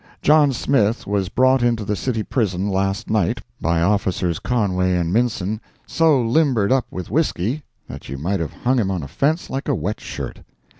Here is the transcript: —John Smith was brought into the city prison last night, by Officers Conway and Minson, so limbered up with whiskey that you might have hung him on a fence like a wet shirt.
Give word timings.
—John 0.23 0.51
Smith 0.51 1.05
was 1.05 1.29
brought 1.29 1.61
into 1.61 1.85
the 1.85 1.95
city 1.95 2.23
prison 2.23 2.67
last 2.67 3.07
night, 3.11 3.41
by 3.61 3.83
Officers 3.83 4.39
Conway 4.39 4.95
and 4.95 5.13
Minson, 5.13 5.59
so 5.85 6.19
limbered 6.19 6.71
up 6.71 6.87
with 6.89 7.11
whiskey 7.11 7.61
that 7.87 8.09
you 8.09 8.17
might 8.17 8.39
have 8.39 8.51
hung 8.51 8.79
him 8.79 8.89
on 8.89 9.03
a 9.03 9.07
fence 9.07 9.47
like 9.51 9.67
a 9.67 9.75
wet 9.75 9.99
shirt. 10.01 10.39